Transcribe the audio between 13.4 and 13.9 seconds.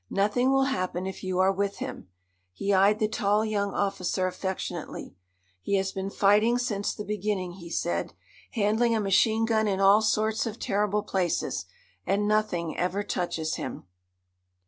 him."